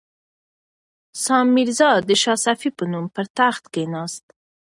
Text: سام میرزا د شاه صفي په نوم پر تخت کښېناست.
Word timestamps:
سام 1.23 1.47
میرزا 1.55 1.91
د 2.09 2.09
شاه 2.21 2.37
صفي 2.45 2.69
په 2.77 2.83
نوم 2.91 3.05
پر 3.15 3.25
تخت 3.37 3.63
کښېناست. 3.73 4.25